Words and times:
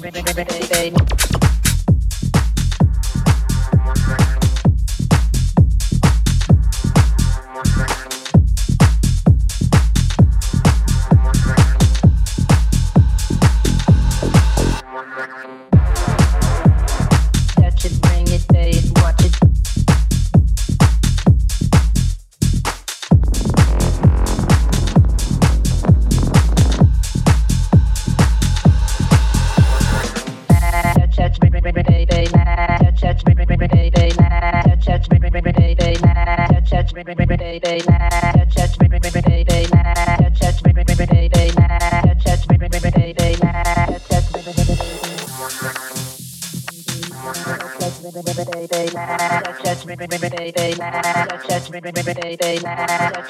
baby, 0.00 0.22
baby, 0.22 0.44
baby. 0.70 1.43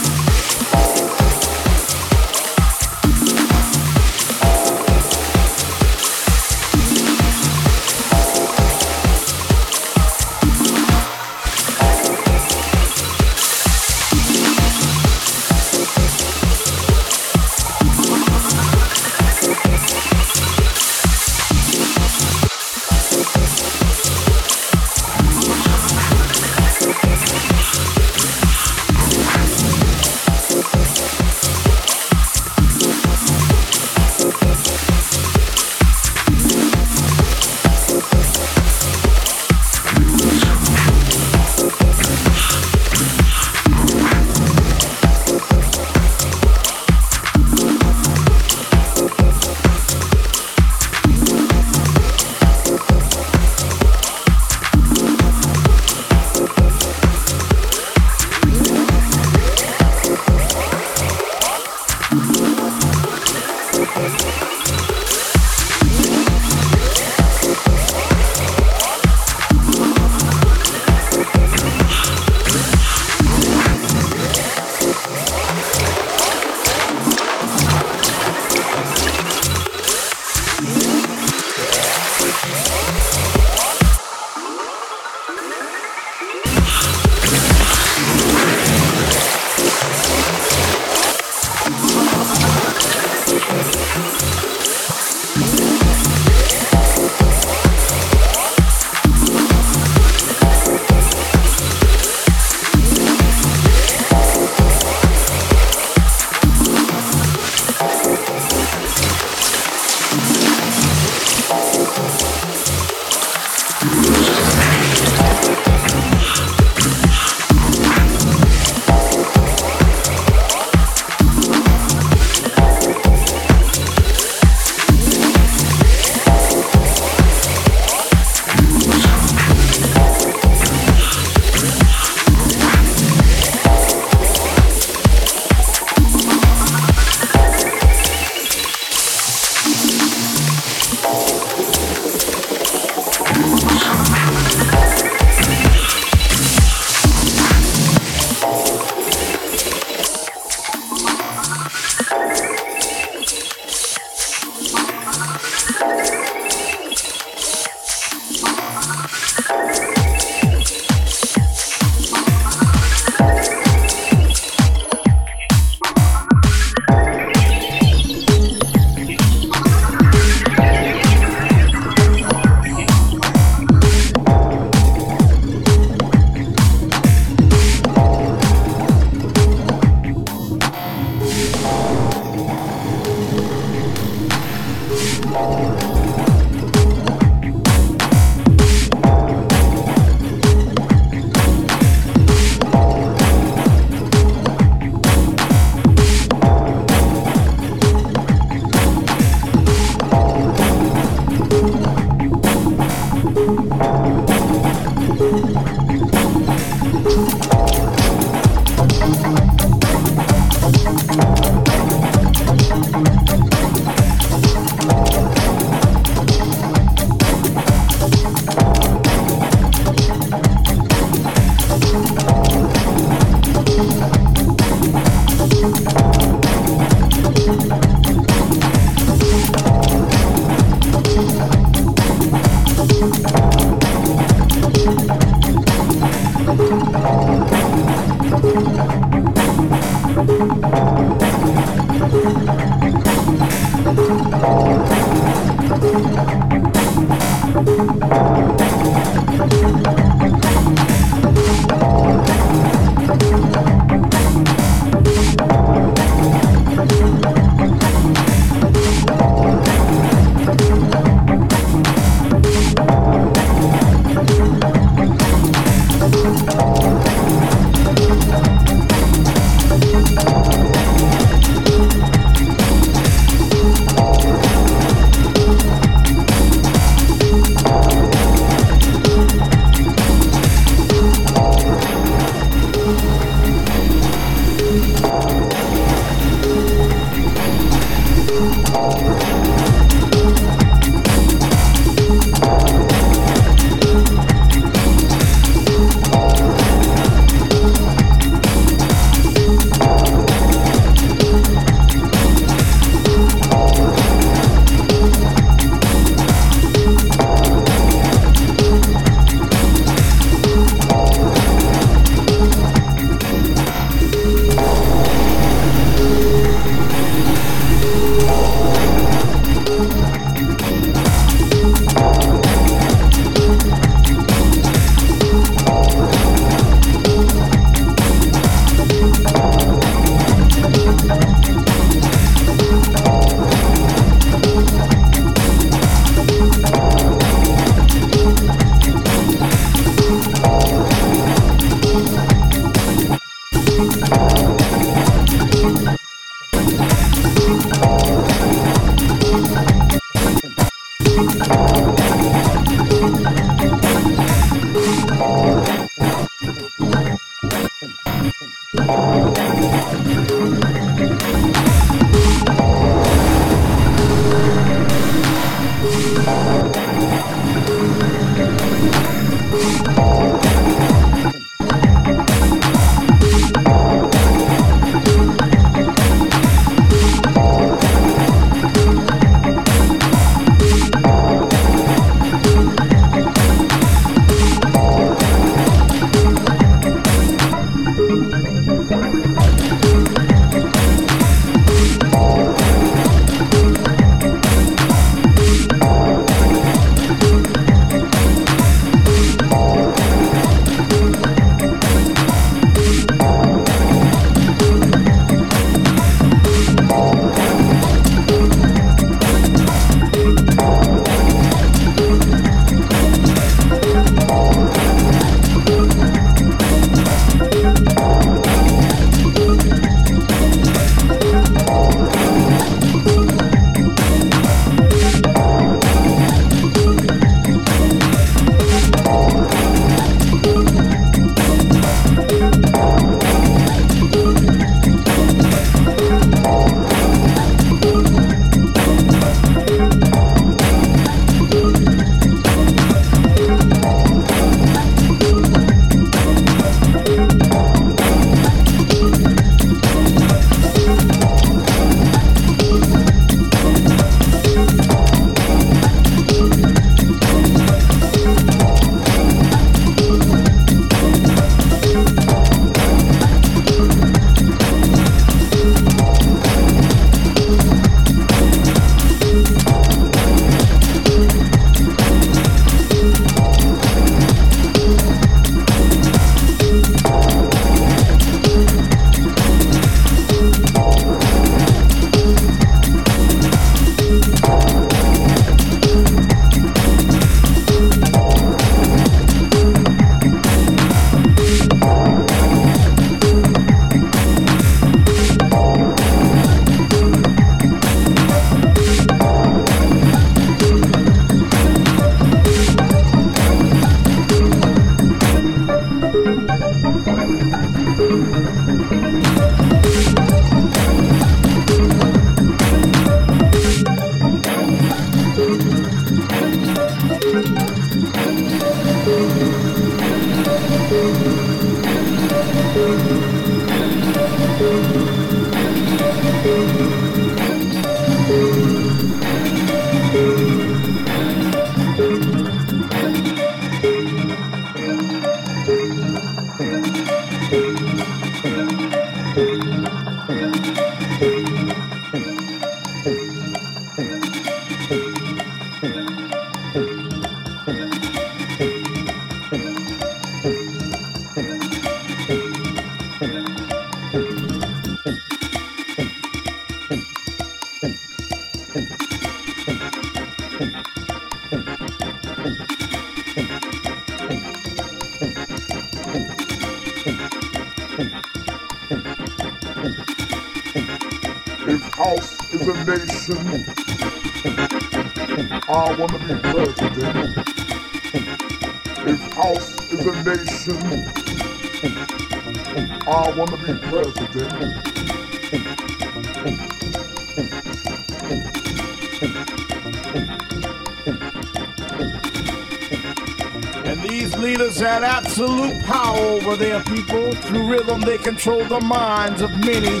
Over 596.52 596.64
their 596.64 596.82
people. 596.84 597.32
Through 597.32 597.66
rhythm, 597.66 598.00
they 598.00 598.18
control 598.18 598.64
the 598.64 598.80
minds 598.80 599.42
of 599.42 599.50
many. 599.64 600.00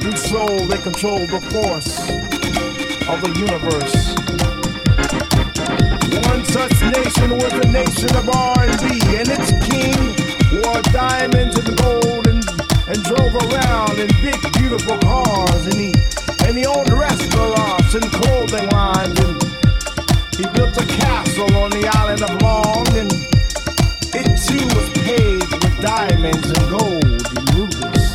Through 0.00 0.16
soul, 0.16 0.66
they 0.66 0.78
control 0.78 1.26
the 1.26 1.40
force 1.52 1.98
of 3.08 3.20
the 3.20 3.32
universe. 3.36 4.14
One 6.28 6.44
such 6.44 6.76
nation 6.96 7.36
was 7.36 7.52
the 7.52 7.68
nation 7.68 8.10
of 8.16 8.28
R&B, 8.28 9.16
and 9.18 9.28
its 9.28 9.52
king 9.66 9.96
wore 10.62 10.82
diamonds 10.92 11.58
and 11.58 11.76
gold 11.78 12.26
and, 12.28 12.44
and 12.88 13.02
drove 13.04 13.34
around 13.52 13.98
in 13.98 14.08
big, 14.22 14.40
beautiful 14.54 14.98
cars, 14.98 15.66
and 15.66 15.74
he 15.74 15.92
and 16.44 16.56
he 16.56 16.66
owned 16.66 16.92
restaurants 16.92 17.94
and 17.94 18.04
clothing 18.04 18.68
lines, 18.70 19.18
and 19.20 19.42
he 20.36 20.44
built 20.54 20.76
a 20.76 20.86
castle 20.86 21.54
on 21.56 21.70
the 21.70 21.88
island 21.94 22.22
of 22.22 22.42
Long, 22.42 22.88
and 22.96 23.31
it 24.14 24.26
too 24.46 24.64
was 24.76 24.88
paved 25.04 25.52
with 25.52 25.80
diamonds 25.80 26.46
and 26.46 26.70
gold 26.70 27.04
and 27.04 27.54
rubies. 27.54 28.14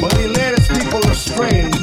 But 0.00 0.16
led 0.26 0.54
people 0.68 1.04
astray. 1.10 1.77